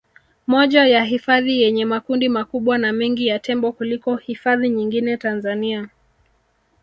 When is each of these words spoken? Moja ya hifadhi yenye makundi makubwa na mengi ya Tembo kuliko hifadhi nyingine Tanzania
Moja 0.47 0.85
ya 0.87 1.03
hifadhi 1.03 1.61
yenye 1.61 1.85
makundi 1.85 2.29
makubwa 2.29 2.77
na 2.77 2.93
mengi 2.93 3.27
ya 3.27 3.39
Tembo 3.39 3.71
kuliko 3.71 4.15
hifadhi 4.15 4.69
nyingine 4.69 5.17
Tanzania 5.17 5.89